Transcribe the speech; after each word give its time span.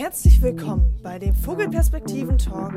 Herzlich 0.00 0.40
willkommen 0.40 0.98
bei 1.02 1.18
dem 1.18 1.34
Vogelperspektiven 1.34 2.38
Talk, 2.38 2.72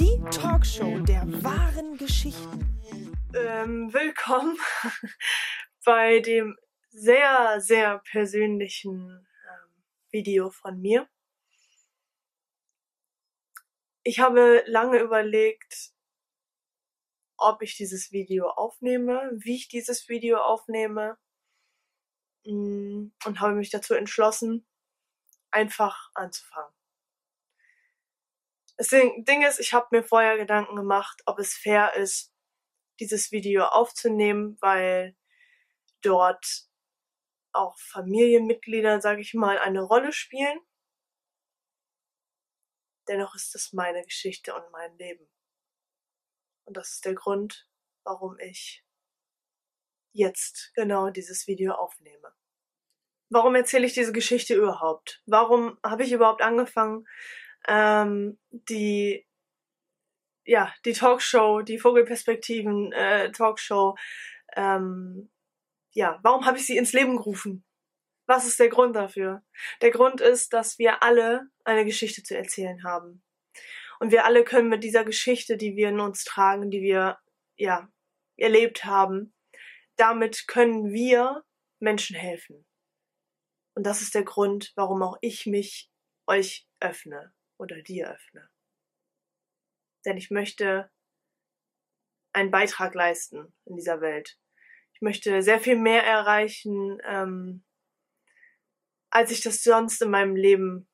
die 0.00 0.20
Talkshow 0.32 0.98
der 0.98 1.22
wahren 1.44 1.96
Geschichten. 1.96 3.16
Ähm, 3.36 3.94
willkommen 3.94 4.58
bei 5.84 6.18
dem 6.18 6.56
sehr, 6.88 7.60
sehr 7.60 8.00
persönlichen 8.10 9.08
ähm, 9.08 9.84
Video 10.10 10.50
von 10.50 10.80
mir. 10.80 11.08
Ich 14.02 14.18
habe 14.18 14.64
lange 14.66 14.98
überlegt, 14.98 15.92
ob 17.36 17.62
ich 17.62 17.76
dieses 17.76 18.10
Video 18.10 18.48
aufnehme, 18.48 19.30
wie 19.36 19.54
ich 19.54 19.68
dieses 19.68 20.08
Video 20.08 20.38
aufnehme 20.38 21.16
mm, 22.44 23.12
und 23.24 23.40
habe 23.40 23.54
mich 23.54 23.70
dazu 23.70 23.94
entschlossen, 23.94 24.66
einfach 25.56 26.10
anzufangen. 26.14 26.72
Das 28.76 28.88
Ding 28.88 29.42
ist, 29.42 29.58
ich 29.58 29.72
habe 29.72 29.88
mir 29.90 30.04
vorher 30.04 30.36
Gedanken 30.36 30.76
gemacht, 30.76 31.22
ob 31.24 31.38
es 31.38 31.56
fair 31.56 31.94
ist, 31.94 32.30
dieses 33.00 33.32
Video 33.32 33.64
aufzunehmen, 33.64 34.58
weil 34.60 35.16
dort 36.02 36.68
auch 37.52 37.78
Familienmitglieder, 37.78 39.00
sage 39.00 39.22
ich 39.22 39.32
mal, 39.32 39.58
eine 39.58 39.80
Rolle 39.80 40.12
spielen. 40.12 40.60
Dennoch 43.08 43.34
ist 43.34 43.54
es 43.54 43.72
meine 43.72 44.02
Geschichte 44.02 44.54
und 44.54 44.70
mein 44.72 44.94
Leben. 44.98 45.26
Und 46.64 46.76
das 46.76 46.92
ist 46.92 47.06
der 47.06 47.14
Grund, 47.14 47.66
warum 48.04 48.38
ich 48.40 48.84
jetzt 50.12 50.72
genau 50.74 51.08
dieses 51.08 51.46
Video 51.46 51.72
aufnehme. 51.72 52.34
Warum 53.28 53.54
erzähle 53.54 53.86
ich 53.86 53.92
diese 53.92 54.12
Geschichte 54.12 54.54
überhaupt? 54.54 55.22
Warum 55.26 55.78
habe 55.84 56.04
ich 56.04 56.12
überhaupt 56.12 56.42
angefangen, 56.42 57.06
ähm, 57.68 58.38
die 58.50 59.26
ja 60.44 60.72
die 60.84 60.92
Talkshow, 60.92 61.62
die 61.62 61.78
Vogelperspektiven 61.78 62.92
äh, 62.92 63.32
Talkshow, 63.32 63.96
ähm, 64.54 65.30
ja, 65.92 66.20
warum 66.22 66.46
habe 66.46 66.58
ich 66.58 66.66
sie 66.66 66.76
ins 66.76 66.92
Leben 66.92 67.16
gerufen? 67.16 67.64
Was 68.26 68.46
ist 68.46 68.58
der 68.60 68.68
Grund 68.68 68.96
dafür? 68.96 69.42
Der 69.82 69.90
Grund 69.90 70.20
ist, 70.20 70.52
dass 70.52 70.78
wir 70.78 71.02
alle 71.02 71.48
eine 71.64 71.84
Geschichte 71.84 72.22
zu 72.22 72.36
erzählen 72.36 72.84
haben. 72.84 73.22
Und 73.98 74.12
wir 74.12 74.24
alle 74.24 74.44
können 74.44 74.68
mit 74.68 74.84
dieser 74.84 75.04
Geschichte, 75.04 75.56
die 75.56 75.74
wir 75.76 75.88
in 75.88 76.00
uns 76.00 76.24
tragen, 76.24 76.70
die 76.70 76.82
wir 76.82 77.18
ja 77.56 77.88
erlebt 78.36 78.84
haben, 78.84 79.32
damit 79.96 80.46
können 80.46 80.92
wir 80.92 81.42
Menschen 81.78 82.16
helfen. 82.16 82.66
Und 83.76 83.84
das 83.84 84.00
ist 84.00 84.14
der 84.14 84.24
Grund, 84.24 84.72
warum 84.74 85.02
auch 85.02 85.18
ich 85.20 85.44
mich 85.44 85.92
euch 86.26 86.66
öffne 86.80 87.34
oder 87.58 87.82
dir 87.82 88.10
öffne. 88.10 88.48
Denn 90.06 90.16
ich 90.16 90.30
möchte 90.30 90.90
einen 92.32 92.50
Beitrag 92.50 92.94
leisten 92.94 93.54
in 93.66 93.76
dieser 93.76 94.00
Welt. 94.00 94.38
Ich 94.94 95.02
möchte 95.02 95.42
sehr 95.42 95.60
viel 95.60 95.76
mehr 95.76 96.02
erreichen, 96.04 96.98
ähm, 97.04 97.66
als 99.10 99.30
ich 99.30 99.42
das 99.42 99.62
sonst 99.62 100.00
in 100.00 100.10
meinem 100.10 100.36
Leben 100.36 100.88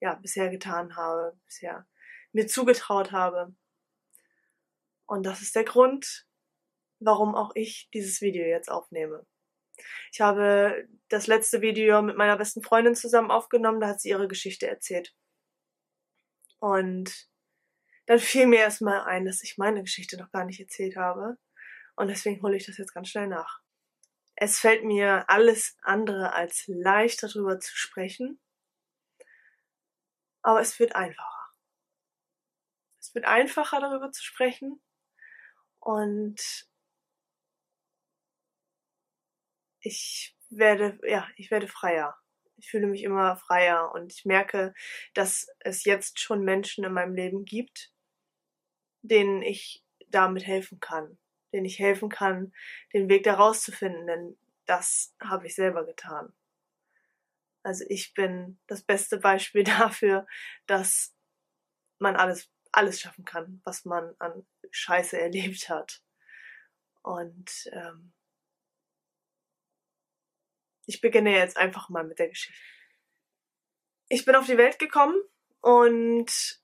ja, 0.00 0.14
bisher 0.14 0.50
getan 0.50 0.96
habe, 0.96 1.38
bisher 1.44 1.86
mir 2.32 2.48
zugetraut 2.48 3.12
habe. 3.12 3.54
Und 5.06 5.24
das 5.24 5.40
ist 5.40 5.54
der 5.54 5.64
Grund, 5.64 6.26
warum 6.98 7.36
auch 7.36 7.52
ich 7.54 7.88
dieses 7.94 8.20
Video 8.20 8.44
jetzt 8.44 8.72
aufnehme. 8.72 9.24
Ich 10.12 10.20
habe 10.20 10.88
das 11.08 11.26
letzte 11.26 11.60
Video 11.60 12.02
mit 12.02 12.16
meiner 12.16 12.36
besten 12.36 12.62
Freundin 12.62 12.94
zusammen 12.94 13.30
aufgenommen, 13.30 13.80
da 13.80 13.88
hat 13.88 14.00
sie 14.00 14.10
ihre 14.10 14.28
Geschichte 14.28 14.66
erzählt. 14.68 15.14
Und 16.58 17.28
dann 18.06 18.18
fiel 18.18 18.46
mir 18.46 18.60
erstmal 18.60 19.02
ein, 19.02 19.24
dass 19.24 19.42
ich 19.42 19.58
meine 19.58 19.82
Geschichte 19.82 20.16
noch 20.16 20.30
gar 20.30 20.44
nicht 20.44 20.60
erzählt 20.60 20.96
habe. 20.96 21.38
Und 21.96 22.08
deswegen 22.08 22.42
hole 22.42 22.56
ich 22.56 22.66
das 22.66 22.78
jetzt 22.78 22.94
ganz 22.94 23.08
schnell 23.08 23.26
nach. 23.26 23.60
Es 24.36 24.60
fällt 24.60 24.84
mir 24.84 25.28
alles 25.28 25.76
andere 25.82 26.32
als 26.32 26.64
leicht 26.68 27.22
darüber 27.22 27.58
zu 27.58 27.76
sprechen 27.76 28.40
aber 30.48 30.62
es 30.62 30.78
wird 30.78 30.96
einfacher. 30.96 31.52
Es 33.00 33.14
wird 33.14 33.26
einfacher 33.26 33.80
darüber 33.80 34.10
zu 34.12 34.22
sprechen 34.24 34.80
und 35.78 36.67
ich 39.88 40.36
werde, 40.50 40.98
ja, 41.02 41.26
ich 41.36 41.50
werde 41.50 41.66
freier. 41.66 42.14
Ich 42.56 42.70
fühle 42.70 42.86
mich 42.86 43.02
immer 43.02 43.36
freier 43.36 43.92
und 43.94 44.12
ich 44.12 44.24
merke, 44.24 44.74
dass 45.14 45.48
es 45.60 45.84
jetzt 45.84 46.20
schon 46.20 46.44
Menschen 46.44 46.84
in 46.84 46.92
meinem 46.92 47.14
Leben 47.14 47.44
gibt, 47.44 47.92
denen 49.02 49.42
ich 49.42 49.84
damit 50.08 50.46
helfen 50.46 50.78
kann, 50.80 51.18
denen 51.52 51.64
ich 51.64 51.78
helfen 51.78 52.08
kann, 52.10 52.52
den 52.92 53.08
Weg 53.08 53.22
daraus 53.24 53.62
zu 53.62 53.72
finden, 53.72 54.06
denn 54.06 54.38
das 54.66 55.14
habe 55.20 55.46
ich 55.46 55.54
selber 55.54 55.86
getan. 55.86 56.34
Also 57.62 57.84
ich 57.88 58.12
bin 58.12 58.58
das 58.66 58.82
beste 58.82 59.18
Beispiel 59.18 59.64
dafür, 59.78 60.26
dass 60.66 61.14
man 61.98 62.16
alles, 62.16 62.50
alles 62.72 63.00
schaffen 63.00 63.24
kann, 63.24 63.62
was 63.64 63.84
man 63.84 64.14
an 64.18 64.46
Scheiße 64.70 65.18
erlebt 65.18 65.70
hat. 65.70 66.02
Und 67.02 67.70
ähm, 67.72 68.12
ich 70.88 71.02
beginne 71.02 71.36
jetzt 71.36 71.58
einfach 71.58 71.90
mal 71.90 72.02
mit 72.02 72.18
der 72.18 72.28
Geschichte. 72.28 72.58
Ich 74.08 74.24
bin 74.24 74.34
auf 74.34 74.46
die 74.46 74.56
Welt 74.56 74.78
gekommen 74.78 75.20
und 75.60 76.62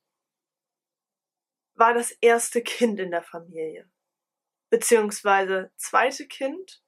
war 1.74 1.92
das 1.92 2.10
erste 2.10 2.62
Kind 2.62 2.98
in 3.00 3.10
der 3.10 3.22
Familie. 3.22 3.88
Beziehungsweise 4.70 5.70
zweite 5.76 6.26
Kind. 6.26 6.82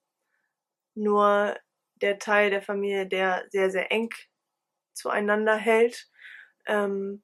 Nur 0.95 1.61
der 1.97 2.19
Teil 2.19 2.49
der 2.49 2.63
Familie, 2.63 3.07
der 3.07 3.47
sehr, 3.51 3.71
sehr 3.71 3.93
eng 3.93 4.09
zueinander 4.95 5.57
hält, 5.57 6.11
ähm, 6.65 7.23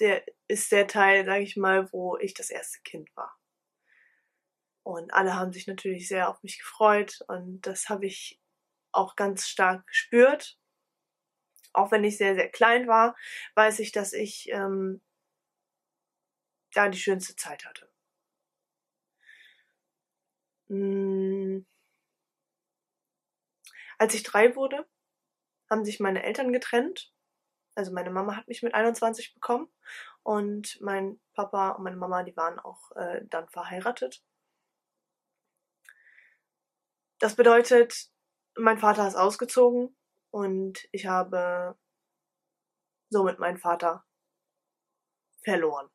der 0.00 0.24
ist 0.46 0.72
der 0.72 0.86
Teil, 0.86 1.26
sage 1.26 1.42
ich 1.42 1.58
mal, 1.58 1.92
wo 1.92 2.16
ich 2.16 2.32
das 2.32 2.48
erste 2.48 2.80
Kind 2.84 3.14
war. 3.16 3.37
Und 4.88 5.12
alle 5.12 5.34
haben 5.34 5.52
sich 5.52 5.66
natürlich 5.66 6.08
sehr 6.08 6.30
auf 6.30 6.42
mich 6.42 6.58
gefreut 6.58 7.20
und 7.28 7.60
das 7.66 7.90
habe 7.90 8.06
ich 8.06 8.40
auch 8.90 9.16
ganz 9.16 9.46
stark 9.46 9.86
gespürt. 9.86 10.58
Auch 11.74 11.90
wenn 11.90 12.04
ich 12.04 12.16
sehr, 12.16 12.34
sehr 12.34 12.48
klein 12.48 12.88
war, 12.88 13.14
weiß 13.54 13.80
ich, 13.80 13.92
dass 13.92 14.14
ich 14.14 14.48
ähm, 14.50 15.02
da 16.72 16.88
die 16.88 16.98
schönste 16.98 17.36
Zeit 17.36 17.66
hatte. 17.66 17.92
Hm 20.68 21.66
als 23.98 24.14
ich 24.14 24.22
drei 24.22 24.56
wurde, 24.56 24.86
haben 25.68 25.84
sich 25.84 26.00
meine 26.00 26.22
Eltern 26.22 26.50
getrennt. 26.50 27.12
Also 27.74 27.92
meine 27.92 28.10
Mama 28.10 28.36
hat 28.36 28.48
mich 28.48 28.62
mit 28.62 28.72
21 28.72 29.34
bekommen 29.34 29.68
und 30.22 30.78
mein 30.80 31.20
Papa 31.34 31.72
und 31.72 31.84
meine 31.84 31.96
Mama, 31.96 32.22
die 32.22 32.36
waren 32.38 32.58
auch 32.58 32.92
äh, 32.96 33.20
dann 33.28 33.48
verheiratet. 33.48 34.24
Das 37.18 37.34
bedeutet, 37.34 38.12
mein 38.56 38.78
Vater 38.78 39.06
ist 39.08 39.16
ausgezogen 39.16 39.96
und 40.30 40.88
ich 40.92 41.06
habe 41.06 41.76
somit 43.10 43.38
meinen 43.40 43.58
Vater 43.58 44.04
verloren. 45.42 45.90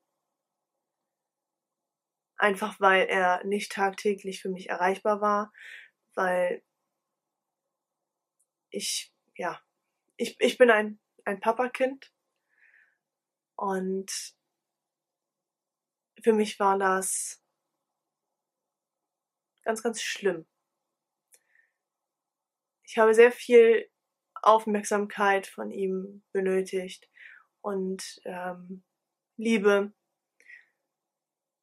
Einfach 2.38 2.80
weil 2.80 3.08
er 3.08 3.44
nicht 3.46 3.72
tagtäglich 3.72 4.42
für 4.42 4.50
mich 4.50 4.70
erreichbar 4.70 5.22
war, 5.22 5.54
weil 6.14 6.62
ich, 8.70 9.14
ja, 9.36 9.62
ich, 10.18 10.36
ich 10.40 10.58
bin 10.58 10.72
ein, 10.72 11.00
ein 11.24 11.40
Papakind 11.40 12.12
und 13.56 14.12
für 16.22 16.34
mich 16.34 16.60
war 16.60 16.78
das 16.78 17.42
ganz, 19.64 19.84
ganz 19.84 20.02
schlimm. 20.02 20.46
Ich 22.94 23.00
habe 23.00 23.16
sehr 23.16 23.32
viel 23.32 23.90
Aufmerksamkeit 24.36 25.48
von 25.48 25.72
ihm 25.72 26.24
benötigt 26.32 27.10
und 27.62 28.22
ähm, 28.24 28.84
Liebe. 29.36 29.94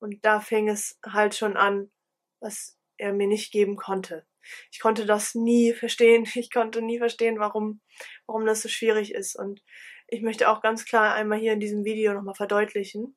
Und 0.01 0.25
da 0.25 0.41
fing 0.41 0.69
es 0.69 0.99
halt 1.07 1.37
schon 1.37 1.57
an, 1.57 1.93
was 2.41 2.77
er 2.97 3.13
mir 3.13 3.29
nicht 3.29 3.53
geben 3.53 3.77
konnte 3.77 4.27
ich 4.71 4.81
konnte 4.81 5.07
das 5.07 5.35
nie 5.35 5.73
verstehen. 5.73 6.25
Ich 6.35 6.51
konnte 6.51 6.83
nie 6.83 6.99
verstehen, 6.99 7.39
warum, 7.39 7.81
warum 8.27 8.47
das 8.47 8.63
so 8.63 8.69
schwierig 8.69 9.15
ist. 9.15 9.37
Und 9.37 9.63
ich 10.09 10.23
möchte 10.23 10.49
auch 10.49 10.63
ganz 10.63 10.85
klar 10.85 11.15
einmal 11.15 11.39
hier 11.39 11.53
in 11.53 11.61
diesem 11.61 11.85
Video 11.85 12.13
nochmal 12.15 12.35
verdeutlichen, 12.35 13.17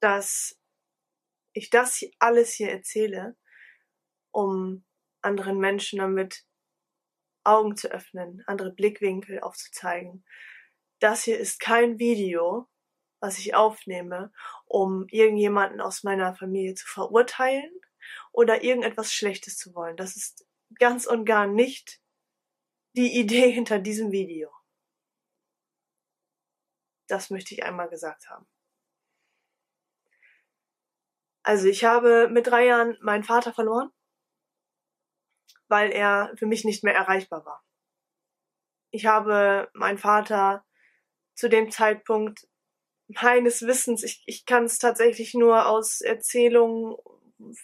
dass 0.00 0.58
ich 1.52 1.70
das 1.70 2.04
alles 2.18 2.52
hier 2.52 2.70
erzähle, 2.70 3.36
um 4.30 4.84
anderen 5.26 5.58
Menschen 5.58 5.98
damit 5.98 6.44
Augen 7.44 7.76
zu 7.76 7.88
öffnen, 7.88 8.42
andere 8.46 8.72
Blickwinkel 8.72 9.40
aufzuzeigen. 9.40 10.24
Das 11.00 11.24
hier 11.24 11.38
ist 11.38 11.60
kein 11.60 11.98
Video, 11.98 12.68
was 13.20 13.38
ich 13.38 13.54
aufnehme, 13.54 14.32
um 14.64 15.06
irgendjemanden 15.08 15.80
aus 15.80 16.02
meiner 16.02 16.34
Familie 16.34 16.74
zu 16.74 16.86
verurteilen 16.86 17.70
oder 18.32 18.62
irgendetwas 18.62 19.12
Schlechtes 19.12 19.58
zu 19.58 19.74
wollen. 19.74 19.96
Das 19.96 20.16
ist 20.16 20.46
ganz 20.78 21.06
und 21.06 21.24
gar 21.24 21.46
nicht 21.46 22.00
die 22.96 23.18
Idee 23.18 23.50
hinter 23.50 23.78
diesem 23.78 24.10
Video. 24.10 24.50
Das 27.08 27.30
möchte 27.30 27.54
ich 27.54 27.62
einmal 27.64 27.88
gesagt 27.88 28.28
haben. 28.30 28.46
Also 31.42 31.68
ich 31.68 31.84
habe 31.84 32.28
mit 32.28 32.48
drei 32.48 32.66
Jahren 32.66 32.98
meinen 33.00 33.22
Vater 33.22 33.52
verloren, 33.52 33.92
weil 35.68 35.90
er 35.90 36.32
für 36.36 36.46
mich 36.46 36.64
nicht 36.64 36.84
mehr 36.84 36.94
erreichbar 36.94 37.44
war. 37.44 37.62
Ich 38.90 39.06
habe 39.06 39.68
meinen 39.74 39.98
Vater 39.98 40.64
zu 41.34 41.48
dem 41.48 41.70
Zeitpunkt 41.70 42.46
meines 43.08 43.62
Wissens, 43.62 44.02
ich, 44.02 44.22
ich 44.26 44.46
kann 44.46 44.64
es 44.64 44.78
tatsächlich 44.78 45.34
nur 45.34 45.66
aus 45.66 46.00
Erzählungen 46.00 46.96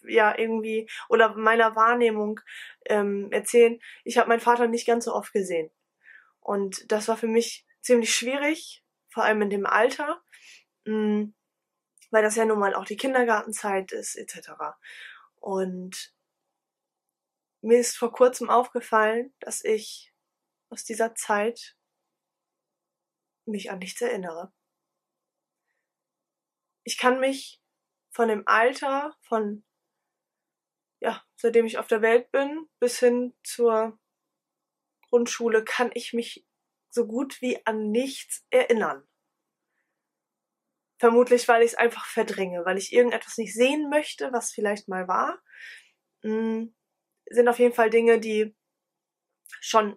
ja 0.06 0.36
irgendwie 0.36 0.88
oder 1.08 1.34
meiner 1.34 1.74
Wahrnehmung 1.74 2.40
ähm, 2.86 3.30
erzählen. 3.32 3.80
Ich 4.04 4.18
habe 4.18 4.28
meinen 4.28 4.40
Vater 4.40 4.68
nicht 4.68 4.86
ganz 4.86 5.06
so 5.06 5.14
oft 5.14 5.32
gesehen. 5.32 5.70
Und 6.40 6.90
das 6.90 7.08
war 7.08 7.16
für 7.16 7.28
mich 7.28 7.66
ziemlich 7.80 8.14
schwierig, 8.14 8.84
vor 9.08 9.24
allem 9.24 9.42
in 9.42 9.50
dem 9.50 9.66
Alter, 9.66 10.22
mh, 10.84 10.96
mm, 10.96 11.34
weil 12.10 12.22
das 12.22 12.36
ja 12.36 12.44
nun 12.44 12.58
mal 12.58 12.74
auch 12.74 12.84
die 12.84 12.96
Kindergartenzeit 12.96 13.92
ist, 13.92 14.16
etc. 14.16 14.50
Und 15.40 16.12
mir 17.62 17.78
ist 17.78 17.96
vor 17.96 18.12
kurzem 18.12 18.50
aufgefallen, 18.50 19.32
dass 19.40 19.64
ich 19.64 20.12
aus 20.68 20.84
dieser 20.84 21.14
Zeit 21.14 21.76
mich 23.46 23.70
an 23.70 23.78
nichts 23.78 24.00
erinnere. 24.00 24.52
Ich 26.84 26.98
kann 26.98 27.20
mich 27.20 27.62
von 28.10 28.28
dem 28.28 28.42
Alter 28.46 29.16
von, 29.22 29.64
ja, 31.00 31.24
seitdem 31.36 31.66
ich 31.66 31.78
auf 31.78 31.86
der 31.86 32.02
Welt 32.02 32.30
bin, 32.32 32.68
bis 32.80 32.98
hin 32.98 33.34
zur 33.44 33.98
Grundschule, 35.08 35.64
kann 35.64 35.90
ich 35.94 36.12
mich 36.12 36.46
so 36.90 37.06
gut 37.06 37.40
wie 37.40 37.64
an 37.64 37.90
nichts 37.90 38.44
erinnern. 38.50 39.06
Vermutlich, 40.98 41.48
weil 41.48 41.62
ich 41.62 41.72
es 41.72 41.78
einfach 41.78 42.06
verdränge, 42.06 42.64
weil 42.64 42.78
ich 42.78 42.92
irgendetwas 42.92 43.38
nicht 43.38 43.54
sehen 43.54 43.88
möchte, 43.88 44.32
was 44.32 44.52
vielleicht 44.52 44.88
mal 44.88 45.08
war. 45.08 45.42
Hm, 46.22 46.74
sind 47.30 47.48
auf 47.48 47.58
jeden 47.58 47.74
Fall 47.74 47.90
Dinge, 47.90 48.20
die 48.20 48.54
schon 49.60 49.96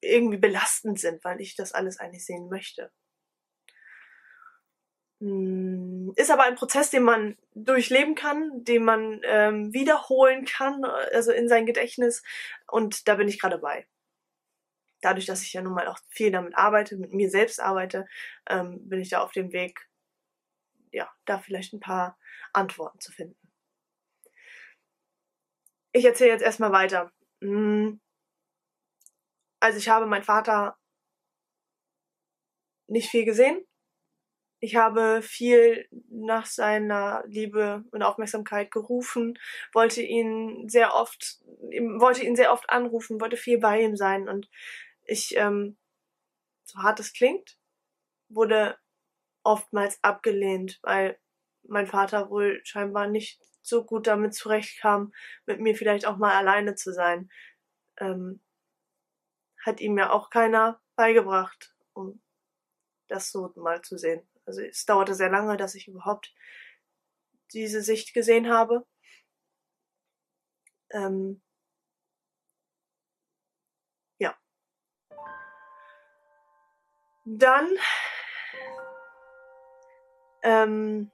irgendwie 0.00 0.38
belastend 0.38 1.00
sind, 1.00 1.24
weil 1.24 1.40
ich 1.40 1.56
das 1.56 1.72
alles 1.72 1.98
eigentlich 1.98 2.24
sehen 2.24 2.48
möchte. 2.48 2.92
Hm, 5.20 6.12
ist 6.14 6.30
aber 6.30 6.44
ein 6.44 6.54
Prozess, 6.54 6.90
den 6.90 7.02
man 7.02 7.36
durchleben 7.54 8.14
kann, 8.14 8.64
den 8.64 8.84
man 8.84 9.20
ähm, 9.24 9.72
wiederholen 9.72 10.44
kann, 10.44 10.84
also 10.84 11.32
in 11.32 11.48
sein 11.48 11.66
Gedächtnis. 11.66 12.22
Und 12.68 13.08
da 13.08 13.16
bin 13.16 13.28
ich 13.28 13.40
gerade 13.40 13.58
bei. 13.58 13.86
Dadurch, 15.00 15.26
dass 15.26 15.42
ich 15.42 15.52
ja 15.52 15.62
nun 15.62 15.74
mal 15.74 15.88
auch 15.88 15.98
viel 16.08 16.30
damit 16.30 16.56
arbeite, 16.56 16.96
mit 16.96 17.12
mir 17.12 17.30
selbst 17.30 17.60
arbeite, 17.60 18.06
ähm, 18.48 18.88
bin 18.88 19.00
ich 19.00 19.10
da 19.10 19.22
auf 19.22 19.32
dem 19.32 19.52
Weg, 19.52 19.88
ja, 20.92 21.10
da 21.24 21.38
vielleicht 21.38 21.72
ein 21.72 21.80
paar 21.80 22.16
Antworten 22.52 23.00
zu 23.00 23.12
finden. 23.12 23.47
Ich 25.92 26.04
erzähle 26.04 26.30
jetzt 26.30 26.42
erstmal 26.42 26.72
weiter. 26.72 27.12
Hm, 27.40 28.00
also 29.60 29.78
ich 29.78 29.88
habe 29.88 30.06
meinen 30.06 30.22
Vater 30.22 30.76
nicht 32.86 33.10
viel 33.10 33.24
gesehen. 33.24 33.64
Ich 34.60 34.74
habe 34.74 35.22
viel 35.22 35.88
nach 36.10 36.46
seiner 36.46 37.22
Liebe 37.28 37.84
und 37.92 38.02
Aufmerksamkeit 38.02 38.72
gerufen, 38.72 39.38
wollte 39.72 40.02
ihn 40.02 40.68
sehr 40.68 40.94
oft, 40.94 41.38
wollte 41.98 42.24
ihn 42.24 42.34
sehr 42.34 42.52
oft 42.52 42.68
anrufen, 42.68 43.20
wollte 43.20 43.36
viel 43.36 43.58
bei 43.58 43.82
ihm 43.82 43.94
sein. 43.94 44.28
Und 44.28 44.50
ich, 45.04 45.36
ähm, 45.36 45.76
so 46.64 46.80
hart 46.80 46.98
es 46.98 47.12
klingt, 47.12 47.56
wurde 48.28 48.76
oftmals 49.44 50.02
abgelehnt, 50.02 50.80
weil 50.82 51.18
mein 51.62 51.86
Vater 51.86 52.28
wohl 52.28 52.60
scheinbar 52.64 53.06
nicht 53.06 53.40
so 53.62 53.84
gut 53.84 54.06
damit 54.06 54.34
zurechtkam, 54.34 55.12
mit 55.46 55.60
mir 55.60 55.74
vielleicht 55.74 56.06
auch 56.06 56.16
mal 56.16 56.34
alleine 56.34 56.74
zu 56.74 56.92
sein. 56.92 57.30
Ähm, 57.98 58.40
hat 59.64 59.80
ihm 59.80 59.98
ja 59.98 60.10
auch 60.10 60.30
keiner 60.30 60.80
beigebracht, 60.96 61.74
um 61.92 62.20
das 63.08 63.30
so 63.30 63.52
mal 63.56 63.82
zu 63.82 63.98
sehen. 63.98 64.26
Also 64.46 64.62
es 64.62 64.86
dauerte 64.86 65.14
sehr 65.14 65.30
lange, 65.30 65.56
dass 65.56 65.74
ich 65.74 65.88
überhaupt 65.88 66.32
diese 67.52 67.82
Sicht 67.82 68.14
gesehen 68.14 68.48
habe. 68.48 68.86
Ähm, 70.90 71.42
ja. 74.18 74.36
Dann 77.24 77.68
ähm, 80.42 81.10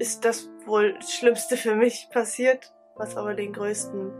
ist 0.00 0.24
das 0.24 0.48
wohl 0.64 0.98
Schlimmste 1.02 1.56
für 1.56 1.74
mich 1.74 2.08
passiert, 2.10 2.72
was 2.96 3.16
aber 3.16 3.34
den 3.34 3.52
größten 3.52 4.10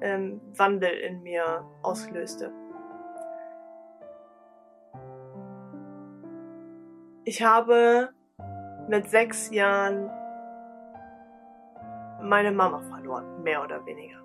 ähm, 0.00 0.40
Wandel 0.56 0.92
in 0.92 1.22
mir 1.22 1.64
auslöste. 1.82 2.52
Ich 7.24 7.42
habe 7.42 8.10
mit 8.88 9.10
sechs 9.10 9.50
Jahren 9.50 10.10
meine 12.22 12.52
Mama 12.52 12.80
verloren, 12.80 13.42
mehr 13.42 13.62
oder 13.62 13.84
weniger. 13.86 14.18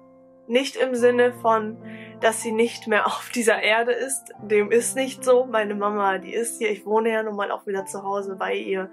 Nicht 0.48 0.76
im 0.76 0.94
Sinne 0.94 1.34
von, 1.34 1.78
dass 2.22 2.44
sie 2.44 2.52
nicht 2.52 2.88
mehr 2.88 3.08
auf 3.08 3.32
dieser 3.34 3.62
Erde 3.62 3.92
ist. 3.92 4.34
Dem 4.44 4.72
ist 4.72 4.96
nicht 4.96 5.24
so. 5.24 5.46
Meine 5.46 5.74
Mama, 5.74 6.20
die 6.20 6.34
ist 6.34 6.60
hier. 6.60 6.70
Ich 6.70 6.86
wohne 6.86 7.12
ja 7.12 7.24
nun 7.24 7.36
mal 7.36 7.50
auch 7.50 7.66
wieder 7.66 7.88
zu 7.88 8.04
Hause 8.04 8.36
bei 8.36 8.54
ihr 8.54 8.92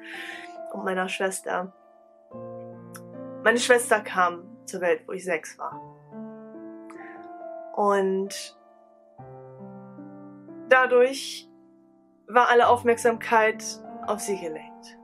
und 0.72 0.84
meiner 0.84 1.10
Schwester. 1.10 1.74
Meine 3.44 3.58
Schwester 3.58 4.00
kam 4.00 4.44
zur 4.66 4.80
Welt, 4.80 5.02
wo 5.06 5.12
ich 5.12 5.24
sechs 5.24 5.58
war. 5.58 5.80
Und 7.74 8.56
dadurch 10.68 11.48
war 12.28 12.48
alle 12.48 12.68
Aufmerksamkeit 12.68 13.64
auf 14.06 14.20
sie 14.20 14.38
gelenkt. 14.38 14.98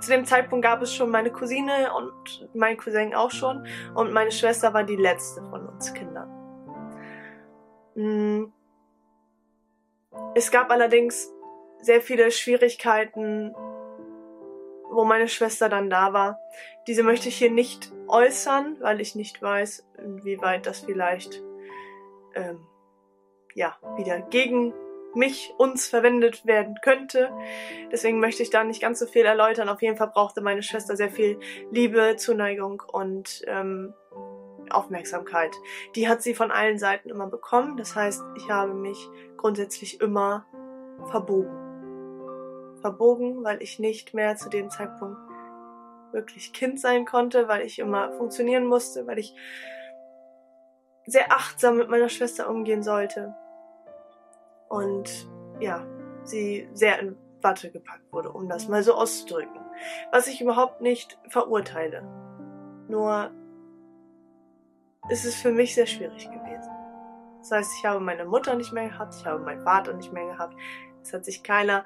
Zu 0.00 0.10
dem 0.10 0.24
Zeitpunkt 0.24 0.64
gab 0.64 0.82
es 0.82 0.94
schon 0.94 1.10
meine 1.10 1.32
Cousine 1.32 1.92
und 1.94 2.48
mein 2.54 2.76
Cousin 2.76 3.14
auch 3.14 3.30
schon 3.30 3.66
und 3.94 4.12
meine 4.12 4.30
Schwester 4.30 4.72
war 4.74 4.84
die 4.84 4.96
letzte 4.96 5.42
von 5.42 5.66
uns 5.66 5.92
Kindern. 5.94 6.28
Mm. 7.94 8.52
Es 10.34 10.50
gab 10.50 10.70
allerdings 10.70 11.32
sehr 11.80 12.00
viele 12.00 12.30
Schwierigkeiten, 12.30 13.54
wo 14.90 15.04
meine 15.04 15.28
Schwester 15.28 15.68
dann 15.68 15.90
da 15.90 16.12
war. 16.12 16.38
Diese 16.86 17.02
möchte 17.02 17.28
ich 17.28 17.36
hier 17.36 17.50
nicht 17.50 17.92
äußern, 18.08 18.76
weil 18.80 19.00
ich 19.00 19.14
nicht 19.14 19.42
weiß, 19.42 19.86
inwieweit 19.98 20.66
das 20.66 20.80
vielleicht 20.80 21.42
ähm, 22.34 22.66
ja 23.54 23.76
wieder 23.96 24.20
gegen 24.20 24.74
mich, 25.14 25.54
uns 25.56 25.88
verwendet 25.88 26.46
werden 26.46 26.76
könnte. 26.82 27.32
Deswegen 27.90 28.20
möchte 28.20 28.42
ich 28.42 28.50
da 28.50 28.62
nicht 28.64 28.82
ganz 28.82 28.98
so 28.98 29.06
viel 29.06 29.24
erläutern. 29.24 29.68
Auf 29.68 29.82
jeden 29.82 29.96
Fall 29.96 30.08
brauchte 30.08 30.42
meine 30.42 30.62
Schwester 30.62 30.96
sehr 30.96 31.10
viel 31.10 31.40
Liebe, 31.70 32.16
Zuneigung 32.16 32.82
und 32.92 33.42
ähm, 33.46 33.94
Aufmerksamkeit. 34.70 35.56
Die 35.94 36.08
hat 36.08 36.22
sie 36.22 36.34
von 36.34 36.50
allen 36.50 36.78
Seiten 36.78 37.08
immer 37.08 37.26
bekommen. 37.26 37.76
Das 37.76 37.94
heißt, 37.94 38.22
ich 38.36 38.50
habe 38.50 38.74
mich 38.74 39.08
grundsätzlich 39.36 40.00
immer 40.00 40.46
verbogen. 41.10 41.65
Verbogen, 42.80 43.44
weil 43.44 43.62
ich 43.62 43.78
nicht 43.78 44.14
mehr 44.14 44.36
zu 44.36 44.48
dem 44.48 44.70
Zeitpunkt 44.70 45.18
wirklich 46.12 46.52
Kind 46.52 46.80
sein 46.80 47.04
konnte, 47.04 47.48
weil 47.48 47.62
ich 47.62 47.78
immer 47.78 48.12
funktionieren 48.12 48.66
musste, 48.66 49.06
weil 49.06 49.18
ich 49.18 49.34
sehr 51.06 51.30
achtsam 51.32 51.76
mit 51.76 51.88
meiner 51.88 52.08
Schwester 52.08 52.48
umgehen 52.48 52.82
sollte 52.82 53.34
und 54.68 55.28
ja, 55.60 55.86
sie 56.24 56.68
sehr 56.72 56.98
in 56.98 57.16
Watte 57.42 57.70
gepackt 57.70 58.12
wurde, 58.12 58.32
um 58.32 58.48
das 58.48 58.68
mal 58.68 58.82
so 58.82 58.94
auszudrücken. 58.94 59.60
Was 60.10 60.26
ich 60.26 60.40
überhaupt 60.40 60.80
nicht 60.80 61.18
verurteile. 61.28 62.02
Nur 62.88 63.30
ist 65.10 65.24
es 65.24 65.36
für 65.36 65.52
mich 65.52 65.74
sehr 65.74 65.86
schwierig 65.86 66.28
gewesen. 66.28 66.70
Das 67.38 67.50
heißt, 67.52 67.72
ich 67.78 67.84
habe 67.84 68.00
meine 68.00 68.24
Mutter 68.24 68.56
nicht 68.56 68.72
mehr 68.72 68.88
gehabt, 68.88 69.14
ich 69.14 69.24
habe 69.24 69.38
meinen 69.38 69.62
Vater 69.62 69.92
nicht 69.92 70.12
mehr 70.12 70.26
gehabt. 70.26 70.56
Es 71.02 71.12
hat 71.12 71.24
sich 71.24 71.44
keiner 71.44 71.84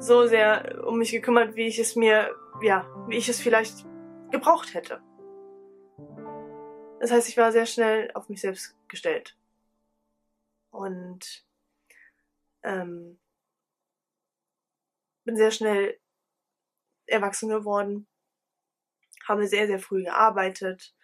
so 0.00 0.26
sehr 0.26 0.82
um 0.86 0.98
mich 0.98 1.10
gekümmert, 1.10 1.56
wie 1.56 1.66
ich 1.66 1.78
es 1.78 1.94
mir, 1.94 2.34
ja, 2.62 2.88
wie 3.06 3.18
ich 3.18 3.28
es 3.28 3.38
vielleicht 3.38 3.84
gebraucht 4.30 4.74
hätte. 4.74 5.02
Das 7.00 7.10
heißt, 7.10 7.28
ich 7.28 7.36
war 7.36 7.52
sehr 7.52 7.66
schnell 7.66 8.10
auf 8.14 8.28
mich 8.28 8.40
selbst 8.40 8.76
gestellt. 8.88 9.36
Und 10.70 11.44
ähm, 12.62 13.18
bin 15.24 15.36
sehr 15.36 15.50
schnell 15.50 15.98
erwachsen 17.06 17.48
geworden, 17.48 18.06
habe 19.26 19.46
sehr, 19.46 19.66
sehr 19.66 19.78
früh 19.78 20.04
gearbeitet. 20.04 20.94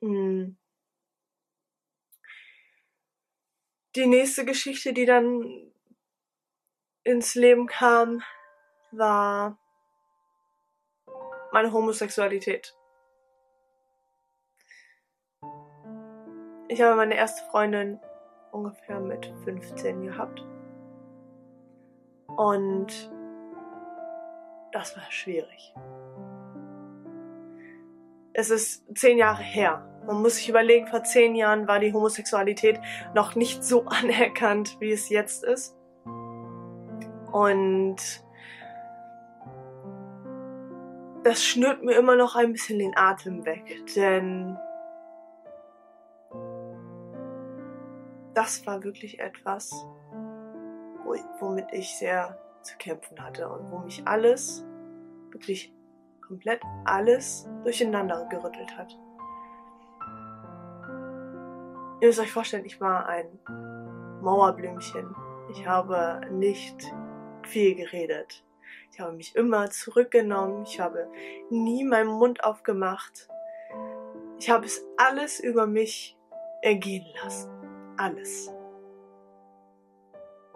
Hm. 0.00 0.58
Die 3.96 4.06
nächste 4.06 4.44
Geschichte, 4.44 4.92
die 4.92 5.06
dann 5.06 5.73
ins 7.04 7.34
Leben 7.34 7.66
kam, 7.66 8.22
war 8.90 9.58
meine 11.52 11.72
Homosexualität. 11.72 12.74
Ich 16.68 16.80
habe 16.80 16.96
meine 16.96 17.14
erste 17.14 17.44
Freundin 17.50 18.00
ungefähr 18.50 18.98
mit 18.98 19.32
15 19.44 20.06
gehabt. 20.06 20.44
Und 22.36 23.12
das 24.72 24.96
war 24.96 25.10
schwierig. 25.10 25.74
Es 28.32 28.50
ist 28.50 28.82
zehn 28.96 29.18
Jahre 29.18 29.42
her. 29.42 29.88
Man 30.06 30.20
muss 30.20 30.36
sich 30.36 30.48
überlegen, 30.48 30.88
vor 30.88 31.04
zehn 31.04 31.36
Jahren 31.36 31.68
war 31.68 31.78
die 31.78 31.92
Homosexualität 31.92 32.80
noch 33.14 33.36
nicht 33.36 33.62
so 33.62 33.84
anerkannt, 33.86 34.78
wie 34.80 34.90
es 34.90 35.08
jetzt 35.10 35.44
ist. 35.44 35.76
Und 37.34 37.96
das 41.24 41.42
schnürt 41.42 41.82
mir 41.82 41.96
immer 41.96 42.14
noch 42.14 42.36
ein 42.36 42.52
bisschen 42.52 42.78
den 42.78 42.96
Atem 42.96 43.44
weg, 43.44 43.84
denn 43.96 44.56
das 48.34 48.64
war 48.68 48.84
wirklich 48.84 49.18
etwas, 49.18 49.72
womit 51.40 51.66
ich 51.72 51.96
sehr 51.96 52.38
zu 52.62 52.76
kämpfen 52.78 53.20
hatte 53.20 53.48
und 53.48 53.68
wo 53.72 53.78
mich 53.78 54.06
alles, 54.06 54.64
wirklich 55.32 55.74
komplett 56.24 56.62
alles 56.84 57.48
durcheinander 57.64 58.28
gerüttelt 58.30 58.78
hat. 58.78 58.96
Ihr 62.00 62.06
müsst 62.06 62.20
euch 62.20 62.32
vorstellen, 62.32 62.64
ich 62.64 62.80
war 62.80 63.08
ein 63.08 63.26
Mauerblümchen. 64.22 65.16
Ich 65.50 65.66
habe 65.66 66.20
nicht 66.30 66.94
viel 67.46 67.74
geredet. 67.74 68.44
Ich 68.92 69.00
habe 69.00 69.12
mich 69.12 69.34
immer 69.34 69.70
zurückgenommen. 69.70 70.64
Ich 70.64 70.80
habe 70.80 71.10
nie 71.50 71.84
meinen 71.84 72.10
Mund 72.10 72.44
aufgemacht. 72.44 73.28
Ich 74.38 74.50
habe 74.50 74.66
es 74.66 74.84
alles 74.96 75.40
über 75.40 75.66
mich 75.66 76.16
ergehen 76.62 77.06
lassen. 77.22 77.50
Alles 77.96 78.52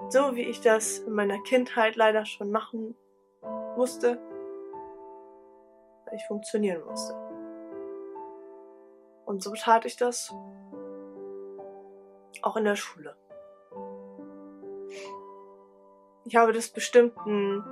so 0.09 0.37
wie 0.37 0.43
ich 0.43 0.61
das 0.61 1.01
in 1.01 1.13
meiner 1.13 1.41
Kindheit 1.43 1.97
leider 1.97 2.25
schon 2.25 2.51
machen 2.51 2.95
musste, 3.77 4.19
weil 6.07 6.17
ich 6.17 6.25
funktionieren 6.27 6.85
musste. 6.85 7.15
Und 9.27 9.43
so 9.43 9.53
tat 9.53 9.85
ich 9.85 9.97
das 9.97 10.33
auch 12.43 12.57
in 12.57 12.65
der 12.65 12.77
Schule. 12.77 13.17
Ich 16.29 16.37
habe 16.37 16.53
das 16.53 16.69
bestimmten 16.69 17.65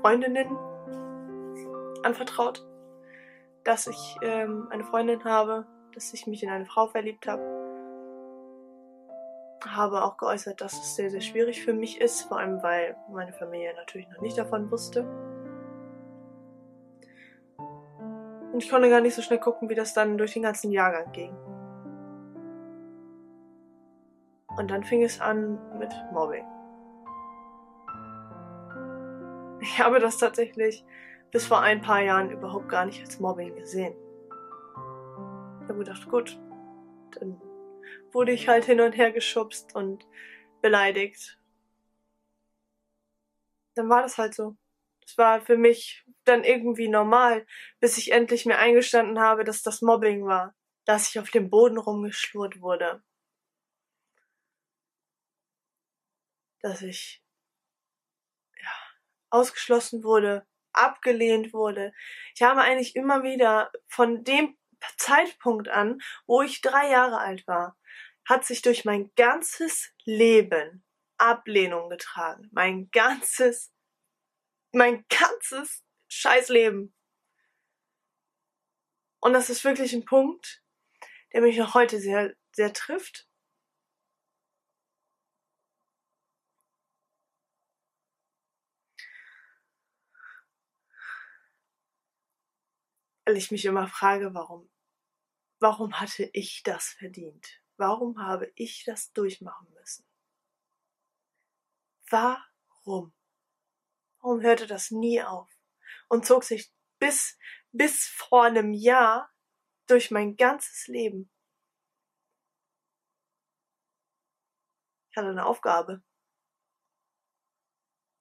Freundinnen 0.00 0.56
anvertraut, 2.04 2.64
dass 3.64 3.88
ich 3.88 4.16
ähm, 4.22 4.68
eine 4.70 4.84
Freundin 4.84 5.24
habe, 5.24 5.66
dass 5.92 6.14
ich 6.14 6.28
mich 6.28 6.44
in 6.44 6.50
eine 6.50 6.66
Frau 6.66 6.86
verliebt 6.86 7.26
habe 7.26 7.42
habe 9.66 10.04
auch 10.04 10.18
geäußert, 10.18 10.60
dass 10.60 10.74
es 10.74 10.94
sehr, 10.94 11.10
sehr 11.10 11.22
schwierig 11.22 11.64
für 11.64 11.72
mich 11.72 11.98
ist, 11.98 12.22
vor 12.22 12.38
allem 12.38 12.62
weil 12.62 12.96
meine 13.10 13.32
Familie 13.32 13.74
natürlich 13.74 14.06
noch 14.10 14.20
nicht 14.20 14.36
davon 14.36 14.70
wusste. 14.70 15.08
Und 18.52 18.62
ich 18.62 18.68
konnte 18.70 18.90
gar 18.90 19.00
nicht 19.00 19.14
so 19.14 19.22
schnell 19.22 19.40
gucken, 19.40 19.70
wie 19.70 19.74
das 19.74 19.94
dann 19.94 20.18
durch 20.18 20.34
den 20.34 20.42
ganzen 20.42 20.70
Jahrgang 20.70 21.10
ging. 21.12 21.34
Und 24.56 24.70
dann 24.70 24.84
fing 24.84 25.02
es 25.02 25.20
an 25.20 25.58
mit 25.78 25.92
Mobbing. 26.12 26.44
Ich 29.60 29.78
habe 29.78 29.98
das 29.98 30.18
tatsächlich 30.18 30.84
bis 31.30 31.46
vor 31.46 31.60
ein 31.60 31.80
paar 31.80 32.00
Jahren 32.00 32.30
überhaupt 32.30 32.68
gar 32.68 32.84
nicht 32.84 33.00
als 33.00 33.18
Mobbing 33.18 33.56
gesehen. 33.56 33.94
Ich 35.62 35.68
habe 35.68 35.78
gedacht, 35.78 36.08
gut, 36.08 36.38
dann 37.18 37.40
wurde 38.12 38.32
ich 38.32 38.48
halt 38.48 38.64
hin 38.64 38.80
und 38.80 38.92
her 38.92 39.10
geschubst 39.10 39.74
und 39.74 40.06
beleidigt. 40.62 41.38
Dann 43.74 43.88
war 43.88 44.02
das 44.02 44.18
halt 44.18 44.34
so. 44.34 44.56
Das 45.00 45.18
war 45.18 45.40
für 45.40 45.56
mich 45.56 46.04
dann 46.24 46.44
irgendwie 46.44 46.88
normal, 46.88 47.46
bis 47.80 47.98
ich 47.98 48.12
endlich 48.12 48.46
mir 48.46 48.58
eingestanden 48.58 49.18
habe, 49.18 49.44
dass 49.44 49.62
das 49.62 49.82
Mobbing 49.82 50.24
war, 50.26 50.54
dass 50.84 51.08
ich 51.08 51.18
auf 51.18 51.30
dem 51.30 51.50
Boden 51.50 51.78
rumgeschlurrt 51.78 52.60
wurde. 52.60 53.02
Dass 56.64 56.80
ich 56.80 57.22
ja, 58.56 58.72
ausgeschlossen 59.28 60.02
wurde, 60.02 60.46
abgelehnt 60.72 61.52
wurde. 61.52 61.92
Ich 62.34 62.42
habe 62.42 62.62
eigentlich 62.62 62.96
immer 62.96 63.22
wieder 63.22 63.70
von 63.86 64.24
dem 64.24 64.56
Zeitpunkt 64.96 65.68
an, 65.68 66.00
wo 66.26 66.40
ich 66.40 66.62
drei 66.62 66.88
Jahre 66.88 67.18
alt 67.18 67.46
war, 67.46 67.76
hat 68.26 68.46
sich 68.46 68.62
durch 68.62 68.86
mein 68.86 69.12
ganzes 69.14 69.92
Leben 70.04 70.82
Ablehnung 71.18 71.90
getragen. 71.90 72.48
Mein 72.50 72.90
ganzes, 72.92 73.70
mein 74.72 75.04
ganzes 75.10 75.84
Scheißleben. 76.08 76.94
Und 79.20 79.32
das 79.34 79.50
ist 79.50 79.64
wirklich 79.64 79.92
ein 79.92 80.06
Punkt, 80.06 80.62
der 81.34 81.42
mich 81.42 81.58
noch 81.58 81.74
heute 81.74 82.00
sehr, 82.00 82.34
sehr 82.52 82.72
trifft. 82.72 83.28
Weil 93.24 93.36
ich 93.36 93.50
mich 93.50 93.64
immer 93.64 93.88
frage, 93.88 94.34
warum, 94.34 94.70
warum 95.60 96.00
hatte 96.00 96.28
ich 96.32 96.62
das 96.62 96.88
verdient? 96.90 97.62
Warum 97.76 98.22
habe 98.22 98.52
ich 98.54 98.84
das 98.84 99.12
durchmachen 99.12 99.72
müssen? 99.72 100.06
Warum? 102.10 103.14
Warum 104.20 104.40
hörte 104.42 104.66
das 104.66 104.90
nie 104.90 105.22
auf 105.22 105.50
und 106.08 106.26
zog 106.26 106.44
sich 106.44 106.72
bis, 106.98 107.38
bis 107.72 108.06
vor 108.06 108.44
einem 108.44 108.72
Jahr 108.72 109.30
durch 109.86 110.10
mein 110.10 110.36
ganzes 110.36 110.86
Leben? 110.86 111.30
Ich 115.10 115.16
hatte 115.16 115.28
eine 115.28 115.46
Aufgabe. 115.46 116.02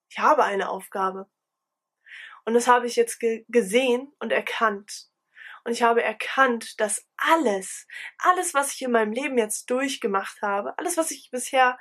Ich 0.09 0.19
habe 0.19 0.43
eine 0.43 0.69
Aufgabe. 0.69 1.27
Und 2.45 2.53
das 2.53 2.67
habe 2.67 2.87
ich 2.87 2.95
jetzt 2.95 3.19
ge 3.19 3.45
gesehen 3.47 4.11
und 4.19 4.31
erkannt. 4.31 5.09
Und 5.63 5.71
ich 5.71 5.83
habe 5.83 6.03
erkannt, 6.03 6.79
dass 6.79 7.07
alles, 7.15 7.87
alles, 8.17 8.53
was 8.53 8.73
ich 8.73 8.81
in 8.81 8.91
meinem 8.91 9.13
Leben 9.13 9.37
jetzt 9.37 9.69
durchgemacht 9.69 10.41
habe, 10.41 10.77
alles, 10.77 10.97
was 10.97 11.11
ich 11.11 11.29
bisher 11.31 11.77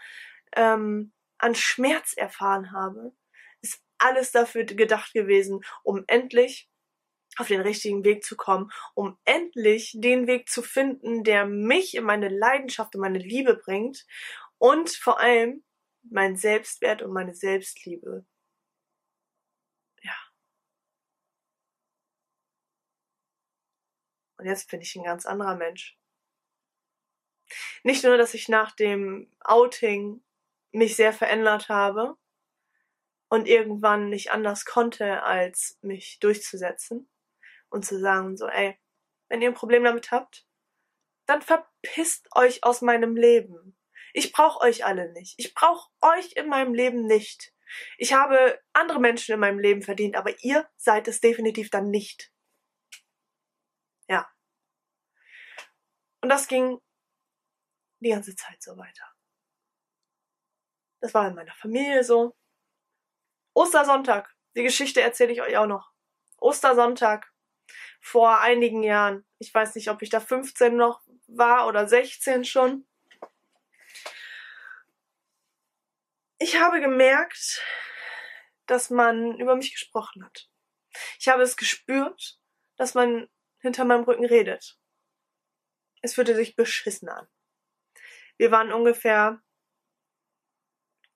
ähm, 0.54 1.12
an 1.38 1.54
Schmerz 1.54 2.14
erfahren 2.16 2.72
habe, 2.72 3.12
ist 3.60 3.82
alles 3.98 4.30
dafür 4.30 4.64
gedacht 4.64 5.12
gewesen, 5.12 5.64
um 5.82 6.04
endlich 6.06 6.68
auf 7.38 7.48
den 7.48 7.60
richtigen 7.60 8.04
Weg 8.04 8.24
zu 8.24 8.36
kommen, 8.36 8.70
um 8.94 9.18
endlich 9.24 9.92
den 9.96 10.26
Weg 10.26 10.48
zu 10.48 10.62
finden, 10.62 11.24
der 11.24 11.46
mich 11.46 11.96
in 11.96 12.04
meine 12.04 12.28
Leidenschaft 12.28 12.94
und 12.94 13.00
meine 13.00 13.18
Liebe 13.18 13.56
bringt 13.56 14.06
und 14.58 14.90
vor 14.90 15.18
allem 15.18 15.64
mein 16.02 16.36
Selbstwert 16.36 17.02
und 17.02 17.12
meine 17.12 17.34
Selbstliebe 17.34 18.26
Und 24.42 24.48
jetzt 24.48 24.68
bin 24.72 24.80
ich 24.80 24.96
ein 24.96 25.04
ganz 25.04 25.24
anderer 25.24 25.54
Mensch. 25.54 25.96
Nicht 27.84 28.02
nur, 28.02 28.16
dass 28.16 28.34
ich 28.34 28.48
nach 28.48 28.72
dem 28.72 29.30
Outing 29.38 30.20
mich 30.72 30.96
sehr 30.96 31.12
verändert 31.12 31.68
habe 31.68 32.16
und 33.28 33.46
irgendwann 33.46 34.08
nicht 34.08 34.32
anders 34.32 34.64
konnte, 34.64 35.22
als 35.22 35.78
mich 35.80 36.18
durchzusetzen 36.18 37.08
und 37.68 37.84
zu 37.84 38.00
sagen, 38.00 38.36
so, 38.36 38.48
ey, 38.48 38.76
wenn 39.28 39.40
ihr 39.40 39.48
ein 39.48 39.54
Problem 39.54 39.84
damit 39.84 40.10
habt, 40.10 40.44
dann 41.26 41.40
verpisst 41.40 42.28
euch 42.34 42.64
aus 42.64 42.82
meinem 42.82 43.14
Leben. 43.14 43.78
Ich 44.12 44.32
brauche 44.32 44.64
euch 44.64 44.84
alle 44.84 45.12
nicht. 45.12 45.34
Ich 45.36 45.54
brauche 45.54 45.88
euch 46.00 46.32
in 46.32 46.48
meinem 46.48 46.74
Leben 46.74 47.06
nicht. 47.06 47.54
Ich 47.96 48.12
habe 48.12 48.60
andere 48.72 48.98
Menschen 48.98 49.34
in 49.34 49.40
meinem 49.40 49.60
Leben 49.60 49.82
verdient, 49.82 50.16
aber 50.16 50.42
ihr 50.42 50.68
seid 50.76 51.06
es 51.06 51.20
definitiv 51.20 51.70
dann 51.70 51.90
nicht. 51.90 52.32
Ja. 54.08 54.28
Und 56.22 56.28
das 56.28 56.48
ging 56.48 56.80
die 58.00 58.10
ganze 58.10 58.34
Zeit 58.34 58.62
so 58.62 58.76
weiter. 58.78 59.12
Das 61.00 61.12
war 61.14 61.28
in 61.28 61.34
meiner 61.34 61.54
Familie 61.54 62.04
so. 62.04 62.34
Ostersonntag. 63.54 64.34
Die 64.56 64.62
Geschichte 64.62 65.00
erzähle 65.00 65.32
ich 65.32 65.42
euch 65.42 65.56
auch 65.56 65.66
noch. 65.66 65.92
Ostersonntag 66.38 67.32
vor 68.00 68.40
einigen 68.40 68.82
Jahren. 68.82 69.26
Ich 69.38 69.52
weiß 69.52 69.74
nicht, 69.74 69.90
ob 69.90 70.00
ich 70.02 70.10
da 70.10 70.20
15 70.20 70.76
noch 70.76 71.02
war 71.26 71.66
oder 71.66 71.88
16 71.88 72.44
schon. 72.44 72.86
Ich 76.38 76.60
habe 76.60 76.80
gemerkt, 76.80 77.62
dass 78.66 78.90
man 78.90 79.38
über 79.38 79.56
mich 79.56 79.72
gesprochen 79.72 80.24
hat. 80.24 80.48
Ich 81.18 81.28
habe 81.28 81.42
es 81.42 81.56
gespürt, 81.56 82.38
dass 82.76 82.94
man 82.94 83.28
hinter 83.58 83.84
meinem 83.84 84.04
Rücken 84.04 84.24
redet. 84.24 84.78
Es 86.02 86.14
fühlte 86.14 86.34
sich 86.34 86.56
beschissen 86.56 87.08
an. 87.08 87.26
Wir 88.36 88.50
waren 88.50 88.72
ungefähr, 88.72 89.40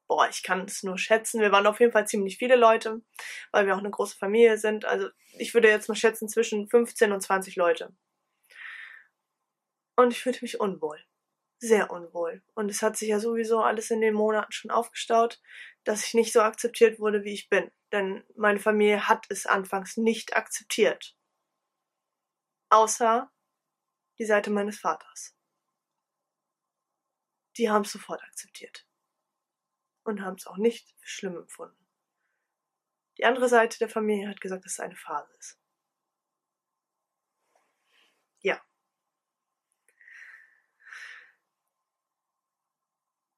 boah, 0.06 0.28
ich 0.28 0.42
kann 0.42 0.64
es 0.64 0.82
nur 0.82 0.98
schätzen, 0.98 1.40
wir 1.40 1.52
waren 1.52 1.66
auf 1.66 1.80
jeden 1.80 1.92
Fall 1.92 2.06
ziemlich 2.06 2.38
viele 2.38 2.56
Leute, 2.56 3.02
weil 3.50 3.66
wir 3.66 3.74
auch 3.74 3.80
eine 3.80 3.90
große 3.90 4.16
Familie 4.16 4.58
sind. 4.58 4.84
Also 4.84 5.08
ich 5.38 5.52
würde 5.54 5.68
jetzt 5.68 5.88
mal 5.88 5.96
schätzen 5.96 6.28
zwischen 6.28 6.68
15 6.68 7.12
und 7.12 7.20
20 7.20 7.56
Leute. 7.56 7.92
Und 9.96 10.12
ich 10.12 10.22
fühlte 10.22 10.42
mich 10.42 10.60
unwohl. 10.60 11.02
Sehr 11.58 11.90
unwohl. 11.90 12.42
Und 12.54 12.70
es 12.70 12.82
hat 12.82 12.96
sich 12.96 13.08
ja 13.08 13.18
sowieso 13.18 13.60
alles 13.60 13.90
in 13.90 14.02
den 14.02 14.14
Monaten 14.14 14.52
schon 14.52 14.70
aufgestaut, 14.70 15.40
dass 15.84 16.06
ich 16.06 16.14
nicht 16.14 16.32
so 16.32 16.42
akzeptiert 16.42 16.98
wurde, 17.00 17.24
wie 17.24 17.32
ich 17.32 17.48
bin. 17.48 17.70
Denn 17.92 18.22
meine 18.36 18.58
Familie 18.58 19.08
hat 19.08 19.24
es 19.30 19.46
anfangs 19.46 19.96
nicht 19.96 20.36
akzeptiert. 20.36 21.16
Außer 22.68 23.32
die 24.18 24.25
Seite 24.25 24.50
meines 24.50 24.78
Vaters 24.78 25.37
die 27.56 27.70
haben 27.70 27.82
es 27.82 27.92
sofort 27.92 28.23
akzeptiert. 28.23 28.87
Und 30.04 30.23
haben 30.23 30.37
es 30.37 30.46
auch 30.46 30.56
nicht 30.56 30.94
schlimm 31.00 31.37
empfunden. 31.37 31.85
Die 33.18 33.25
andere 33.25 33.49
Seite 33.49 33.78
der 33.78 33.88
Familie 33.88 34.28
hat 34.28 34.40
gesagt, 34.40 34.64
dass 34.64 34.75
es 34.75 34.80
eine 34.80 34.96
Phase 34.96 35.32
ist. 35.38 35.58
Ja. 38.40 38.62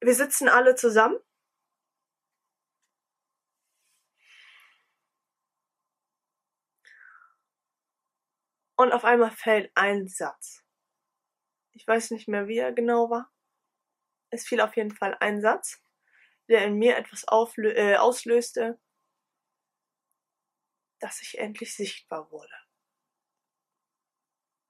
Wir 0.00 0.14
sitzen 0.14 0.48
alle 0.48 0.74
zusammen. 0.74 1.18
Und 8.76 8.92
auf 8.92 9.04
einmal 9.04 9.30
fällt 9.30 9.72
ein 9.74 10.06
Satz. 10.06 10.67
Ich 11.78 11.86
weiß 11.86 12.10
nicht 12.10 12.28
mehr, 12.28 12.48
wie 12.48 12.58
er 12.58 12.72
genau 12.72 13.08
war 13.08 13.30
es 14.30 14.46
fiel 14.46 14.60
auf 14.60 14.76
jeden 14.76 14.94
Fall 14.94 15.16
ein 15.20 15.40
Satz, 15.40 15.82
der 16.48 16.64
in 16.64 16.74
mir 16.74 16.96
etwas 16.96 17.24
äh, 17.58 17.96
auslöste, 17.96 18.78
dass 21.00 21.22
ich 21.22 21.38
endlich 21.38 21.74
sichtbar 21.74 22.30
wurde. 22.30 22.54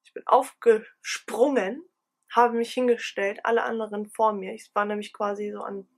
Ich 0.05 0.13
bin 0.13 0.27
aufgesprungen, 0.27 1.85
habe 2.31 2.57
mich 2.57 2.73
hingestellt, 2.73 3.41
alle 3.45 3.63
anderen 3.63 4.09
vor 4.11 4.33
mir. 4.33 4.55
Ich 4.55 4.71
war 4.75 4.85
nämlich 4.85 5.13
quasi 5.13 5.51
so 5.51 5.63
an 5.63 5.89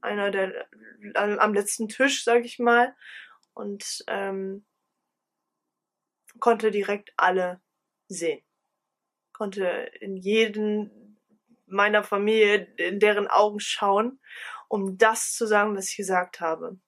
einer 0.00 0.30
der 0.30 0.68
am 1.14 1.52
letzten 1.52 1.88
Tisch, 1.88 2.24
sag 2.24 2.44
ich 2.44 2.58
mal, 2.58 2.96
und 3.52 4.04
ähm, 4.06 4.64
konnte 6.38 6.70
direkt 6.70 7.12
alle 7.16 7.60
sehen. 8.08 8.42
Konnte 9.40 9.90
in 10.00 10.18
jeden 10.18 11.18
meiner 11.64 12.04
Familie 12.04 12.74
in 12.76 13.00
deren 13.00 13.26
Augen 13.26 13.58
schauen, 13.58 14.20
um 14.68 14.98
das 14.98 15.32
zu 15.32 15.46
sagen, 15.46 15.74
was 15.74 15.88
ich 15.88 15.96
gesagt 15.96 16.42
habe. 16.42 16.78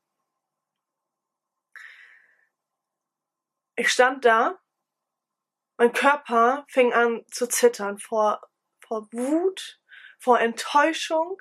Ich 3.75 3.88
stand 3.88 4.27
da, 4.27 4.61
mein 5.79 5.95
Körper 5.95 6.67
fing 6.69 6.93
an 6.93 7.25
zu 7.31 7.49
zittern 7.49 7.97
vor, 7.97 8.43
vor 8.87 9.11
Wut, 9.12 9.81
vor 10.19 10.38
Enttäuschung, 10.38 11.41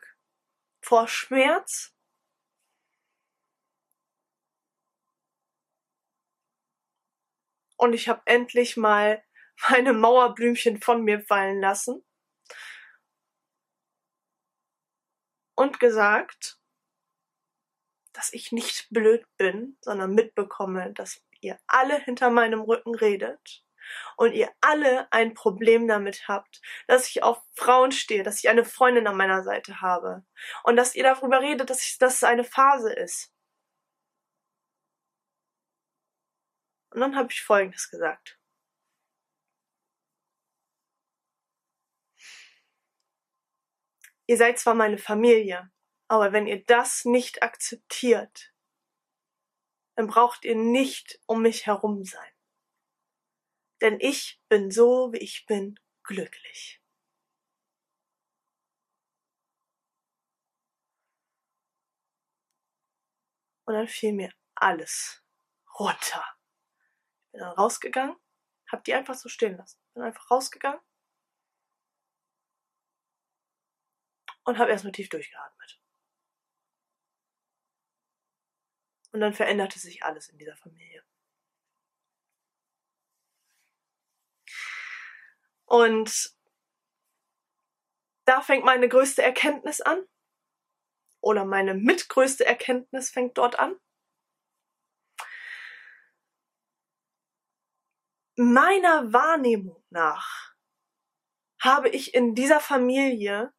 vor 0.82 1.10
Schmerz. 1.10 1.93
Und 7.76 7.91
ich 7.91 8.08
habe 8.08 8.21
endlich 8.24 8.78
mal 8.78 9.21
meine 9.69 9.93
Mauerblümchen 9.93 10.82
von 10.82 11.04
mir 11.04 11.21
fallen 11.21 11.60
lassen 11.60 12.04
und 15.56 15.80
gesagt, 15.80 16.58
dass 18.13 18.34
ich 18.34 18.52
nicht 18.52 18.88
blöd 18.89 19.26
bin, 19.38 19.78
sondern 19.82 20.13
mitbekomme, 20.13 20.93
dass 20.93 21.21
ihr 21.39 21.60
alle 21.67 21.97
hinter 22.00 22.30
meinem 22.30 22.62
Rücken 22.62 22.95
redet 22.95 23.63
und 24.17 24.34
ihr 24.34 24.52
alle 24.62 25.12
ein 25.12 25.34
Problem 25.34 25.88
damit 25.88 26.28
habt, 26.28 26.62
dass 26.88 27.08
ich 27.08 27.24
auf 27.24 27.41
Frauen 27.56 27.91
stehe, 27.91 28.24
dass 28.24 28.39
ich 28.39 28.50
eine 28.50 28.65
Freundin 28.65 29.08
an 29.08 29.17
meiner 29.17 29.43
Seite 29.43 29.82
habe 29.82 30.24
und 30.63 30.76
dass 30.76 30.95
ihr 30.95 31.04
darüber 31.04 31.41
redet, 31.41 31.69
dass, 31.69 31.84
ich, 31.84 31.97
dass 31.97 32.15
es 32.15 32.24
eine 32.24 32.43
Phase 32.43 32.93
ist. 32.93 33.34
Und 36.93 37.00
dann 37.00 37.15
habe 37.15 37.32
ich 37.32 37.41
Folgendes 37.41 37.89
gesagt. 37.89 38.40
Ihr 44.32 44.38
seid 44.38 44.58
zwar 44.58 44.76
meine 44.76 44.98
Familie, 44.98 45.70
aber 46.08 46.32
wenn 46.32 46.48
ihr 46.48 46.63
das 46.63 47.04
nicht 47.04 47.44
akzeptiert, 47.44 48.54
dann 49.98 50.08
braucht 50.08 50.46
ihr 50.46 50.56
nicht 50.56 51.20
um 51.26 51.41
mich 51.41 51.65
herum 51.65 52.06
sein. 52.06 52.32
Denn 53.82 54.00
ich 54.00 54.41
bin 54.48 54.72
so, 54.72 55.12
wie 55.12 55.17
ich 55.17 55.46
bin, 55.48 55.78
glücklich. 56.04 56.82
Und 63.65 63.74
dann 63.74 63.89
fiel 63.89 64.13
mir 64.13 64.34
alles 64.56 65.22
runter. 65.78 66.24
Ich 67.26 67.32
bin 67.34 67.41
dann 67.41 67.56
rausgegangen, 67.58 68.15
hab 68.72 68.86
die 68.86 68.94
einfach 68.94 69.15
so 69.15 69.28
stehen 69.28 69.58
lassen. 69.58 69.82
Bin 69.94 70.04
einfach 70.04 70.32
rausgegangen 70.32 70.80
und 74.43 74.58
habe 74.58 74.71
erstmal 74.71 74.93
tief 74.93 75.10
durchgeatmet. 75.10 75.80
Und 79.12 79.19
dann 79.19 79.34
veränderte 79.34 79.77
sich 79.80 80.04
alles 80.04 80.30
in 80.30 80.38
dieser 80.38 80.56
Familie. 80.56 81.04
Und 85.65 86.36
da 88.25 88.41
fängt 88.41 88.65
meine 88.65 88.88
größte 88.88 89.21
Erkenntnis 89.21 89.82
an. 89.82 90.06
Oder 91.21 91.45
meine 91.45 91.75
mitgrößte 91.75 92.45
Erkenntnis 92.45 93.12
fängt 93.12 93.38
dort 93.38 93.60
an. 93.60 93.80
Meiner 98.36 99.13
Wahrnehmung 99.13 99.84
nach 99.89 100.56
habe 101.60 101.89
ich 101.89 102.13
in 102.13 102.34
dieser 102.34 102.60
Familie 102.60 103.54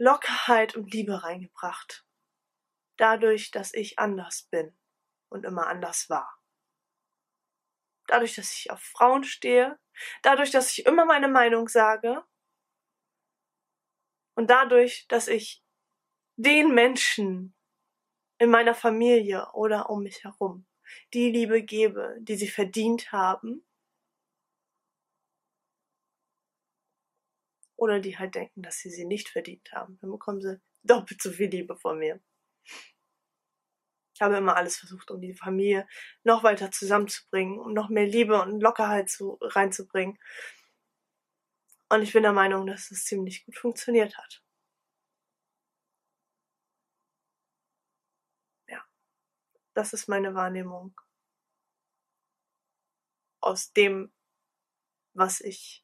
Lockerheit 0.00 0.76
und 0.76 0.92
Liebe 0.92 1.22
reingebracht. 1.22 2.06
Dadurch, 2.96 3.50
dass 3.50 3.74
ich 3.74 3.98
anders 3.98 4.48
bin 4.50 4.74
und 5.28 5.44
immer 5.44 5.66
anders 5.66 6.08
war. 6.08 6.42
Dadurch, 8.06 8.34
dass 8.34 8.52
ich 8.52 8.70
auf 8.70 8.80
Frauen 8.80 9.24
stehe, 9.24 9.78
dadurch, 10.22 10.50
dass 10.50 10.70
ich 10.72 10.86
immer 10.86 11.04
meine 11.04 11.28
Meinung 11.28 11.68
sage 11.68 12.24
und 14.34 14.48
dadurch, 14.48 15.06
dass 15.08 15.28
ich 15.28 15.62
den 16.36 16.74
Menschen 16.74 17.54
in 18.38 18.50
meiner 18.50 18.74
Familie 18.74 19.52
oder 19.52 19.90
um 19.90 20.02
mich 20.02 20.24
herum 20.24 20.66
die 21.12 21.30
Liebe 21.30 21.62
gebe, 21.62 22.16
die 22.20 22.36
sie 22.36 22.48
verdient 22.48 23.12
haben 23.12 23.66
oder 27.80 27.98
die 27.98 28.18
halt 28.18 28.34
denken, 28.34 28.62
dass 28.62 28.78
sie 28.78 28.90
sie 28.90 29.06
nicht 29.06 29.30
verdient 29.30 29.72
haben. 29.72 29.98
Dann 30.00 30.10
bekommen 30.10 30.40
sie 30.42 30.60
doppelt 30.82 31.22
so 31.22 31.30
viel 31.32 31.48
Liebe 31.48 31.76
von 31.76 31.98
mir. 31.98 32.20
Ich 34.14 34.20
habe 34.20 34.36
immer 34.36 34.56
alles 34.56 34.76
versucht, 34.76 35.10
um 35.10 35.20
die 35.22 35.32
Familie 35.34 35.88
noch 36.22 36.42
weiter 36.42 36.70
zusammenzubringen, 36.70 37.58
um 37.58 37.72
noch 37.72 37.88
mehr 37.88 38.06
Liebe 38.06 38.40
und 38.42 38.60
Lockerheit 38.60 39.08
zu, 39.08 39.38
reinzubringen. 39.40 40.18
Und 41.88 42.02
ich 42.02 42.12
bin 42.12 42.22
der 42.22 42.32
Meinung, 42.32 42.66
dass 42.66 42.90
es 42.90 43.04
ziemlich 43.06 43.46
gut 43.46 43.56
funktioniert 43.56 44.18
hat. 44.18 44.42
Ja, 48.68 48.84
das 49.72 49.94
ist 49.94 50.06
meine 50.06 50.34
Wahrnehmung 50.34 50.94
aus 53.40 53.72
dem, 53.72 54.12
was 55.14 55.40
ich 55.40 55.82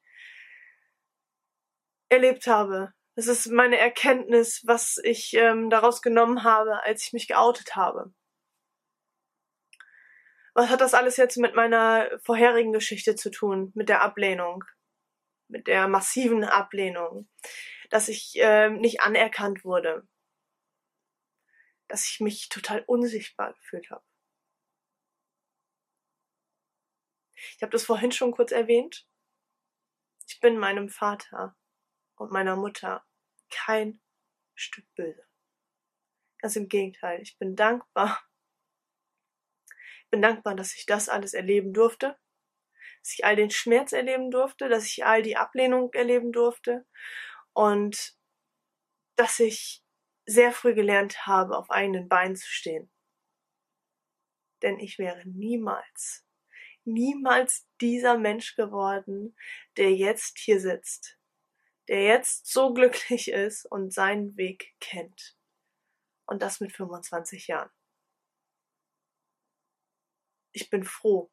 erlebt 2.08 2.46
habe. 2.46 2.92
Das 3.14 3.28
ist 3.28 3.46
meine 3.46 3.78
Erkenntnis, 3.78 4.62
was 4.66 4.98
ich 5.02 5.32
ähm, 5.34 5.70
daraus 5.70 6.02
genommen 6.02 6.44
habe, 6.44 6.82
als 6.82 7.04
ich 7.04 7.12
mich 7.12 7.28
geoutet 7.28 7.74
habe. 7.74 8.12
Was 10.54 10.68
hat 10.68 10.80
das 10.80 10.94
alles 10.94 11.16
jetzt 11.16 11.36
mit 11.36 11.54
meiner 11.54 12.10
vorherigen 12.22 12.72
Geschichte 12.72 13.14
zu 13.14 13.30
tun, 13.30 13.72
mit 13.74 13.88
der 13.88 14.02
Ablehnung, 14.02 14.64
mit 15.48 15.66
der 15.66 15.88
massiven 15.88 16.44
Ablehnung, 16.44 17.28
dass 17.90 18.08
ich 18.08 18.38
äh, 18.38 18.70
nicht 18.70 19.00
anerkannt 19.00 19.64
wurde, 19.64 20.06
dass 21.88 22.06
ich 22.08 22.20
mich 22.20 22.48
total 22.48 22.84
unsichtbar 22.86 23.54
gefühlt 23.54 23.90
habe. 23.90 24.04
Ich 27.34 27.62
habe 27.62 27.70
das 27.70 27.84
vorhin 27.84 28.12
schon 28.12 28.32
kurz 28.32 28.52
erwähnt. 28.52 29.06
Ich 30.26 30.40
bin 30.40 30.58
meinem 30.58 30.88
Vater 30.88 31.56
und 32.16 32.32
meiner 32.32 32.56
Mutter 32.56 33.04
kein 33.50 34.00
Stück 34.54 34.86
böse. 34.94 35.26
Ganz 36.38 36.56
im 36.56 36.68
Gegenteil, 36.68 37.20
ich 37.22 37.38
bin 37.38 37.56
dankbar. 37.56 38.22
Ich 40.04 40.10
bin 40.10 40.22
dankbar, 40.22 40.54
dass 40.54 40.74
ich 40.74 40.86
das 40.86 41.08
alles 41.08 41.34
erleben 41.34 41.72
durfte, 41.72 42.18
dass 43.00 43.12
ich 43.14 43.24
all 43.24 43.36
den 43.36 43.50
Schmerz 43.50 43.92
erleben 43.92 44.30
durfte, 44.30 44.68
dass 44.68 44.86
ich 44.86 45.04
all 45.04 45.22
die 45.22 45.36
Ablehnung 45.36 45.92
erleben 45.94 46.32
durfte 46.32 46.86
und 47.52 48.16
dass 49.16 49.40
ich 49.40 49.82
sehr 50.26 50.52
früh 50.52 50.74
gelernt 50.74 51.26
habe, 51.26 51.56
auf 51.56 51.70
eigenen 51.70 52.08
Beinen 52.08 52.36
zu 52.36 52.48
stehen. 52.48 52.90
Denn 54.62 54.78
ich 54.78 54.98
wäre 54.98 55.26
niemals, 55.28 56.26
niemals 56.84 57.66
dieser 57.80 58.18
Mensch 58.18 58.56
geworden, 58.56 59.36
der 59.76 59.92
jetzt 59.92 60.38
hier 60.38 60.60
sitzt, 60.60 61.15
der 61.88 62.02
jetzt 62.02 62.46
so 62.46 62.72
glücklich 62.72 63.30
ist 63.30 63.66
und 63.66 63.92
seinen 63.92 64.36
Weg 64.36 64.74
kennt. 64.80 65.36
Und 66.26 66.42
das 66.42 66.60
mit 66.60 66.72
25 66.72 67.46
Jahren. 67.46 67.70
Ich 70.52 70.70
bin 70.70 70.84
froh 70.84 71.30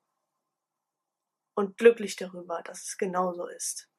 und 1.56 1.78
glücklich 1.78 2.16
darüber, 2.16 2.62
dass 2.64 2.84
es 2.84 2.98
genauso 2.98 3.48
ist. 3.48 3.90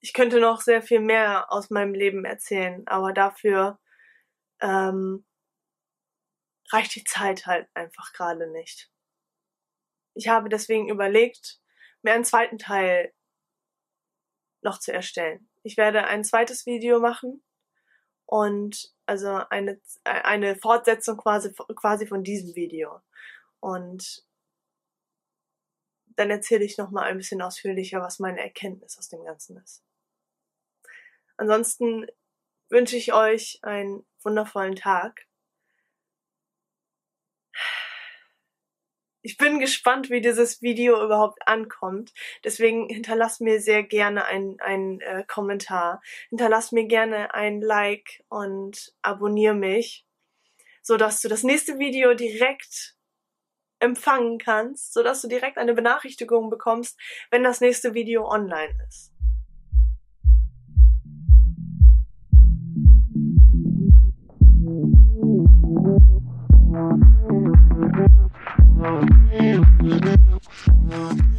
Ich 0.00 0.12
könnte 0.12 0.38
noch 0.38 0.60
sehr 0.60 0.82
viel 0.82 1.00
mehr 1.00 1.50
aus 1.50 1.70
meinem 1.70 1.94
Leben 1.94 2.24
erzählen, 2.26 2.86
aber 2.86 3.14
dafür 3.14 3.80
ähm, 4.60 5.24
reicht 6.70 6.94
die 6.94 7.04
Zeit 7.04 7.46
halt 7.46 7.68
einfach 7.74 8.12
gerade 8.12 8.50
nicht. 8.50 8.92
Ich 10.14 10.28
habe 10.28 10.48
deswegen 10.48 10.88
überlegt, 10.88 11.60
mir 12.04 12.12
einen 12.12 12.24
zweiten 12.24 12.58
Teil 12.58 13.12
noch 14.62 14.78
zu 14.78 14.92
erstellen. 14.92 15.48
Ich 15.62 15.76
werde 15.76 16.04
ein 16.04 16.24
zweites 16.24 16.66
Video 16.66 17.00
machen 17.00 17.42
und 18.26 18.94
also 19.06 19.28
eine, 19.50 19.80
eine 20.04 20.56
Fortsetzung 20.56 21.16
quasi, 21.16 21.52
quasi 21.74 22.06
von 22.06 22.22
diesem 22.22 22.54
Video. 22.54 23.00
Und 23.60 24.24
dann 26.16 26.30
erzähle 26.30 26.64
ich 26.64 26.78
nochmal 26.78 27.04
ein 27.04 27.16
bisschen 27.16 27.42
ausführlicher, 27.42 28.00
was 28.00 28.18
meine 28.18 28.40
Erkenntnis 28.40 28.98
aus 28.98 29.08
dem 29.08 29.24
Ganzen 29.24 29.56
ist. 29.58 29.82
Ansonsten 31.36 32.06
wünsche 32.68 32.96
ich 32.96 33.12
euch 33.12 33.58
einen 33.62 34.06
wundervollen 34.22 34.76
Tag 34.76 35.26
ich 39.24 39.38
bin 39.38 39.58
gespannt, 39.58 40.10
wie 40.10 40.20
dieses 40.20 40.60
Video 40.60 41.02
überhaupt 41.02 41.48
ankommt. 41.48 42.12
Deswegen 42.44 42.90
hinterlass 42.90 43.40
mir 43.40 43.58
sehr 43.58 43.82
gerne 43.82 44.26
einen, 44.26 44.60
einen 44.60 45.00
äh, 45.00 45.24
Kommentar. 45.26 46.02
Hinterlass 46.28 46.72
mir 46.72 46.84
gerne 46.84 47.32
ein 47.32 47.62
Like 47.62 48.22
und 48.28 48.92
abonniere 49.00 49.54
mich, 49.54 50.04
sodass 50.82 51.22
du 51.22 51.28
das 51.28 51.42
nächste 51.42 51.78
Video 51.78 52.12
direkt 52.12 52.96
empfangen 53.78 54.36
kannst, 54.36 54.92
sodass 54.92 55.22
du 55.22 55.28
direkt 55.28 55.56
eine 55.56 55.72
Benachrichtigung 55.72 56.50
bekommst, 56.50 57.00
wenn 57.30 57.42
das 57.42 57.62
nächste 57.62 57.94
Video 57.94 58.28
online 58.28 58.74
ist. 58.86 59.10
Thank 68.84 69.13
Thank 69.84 71.18
you. 71.18 71.33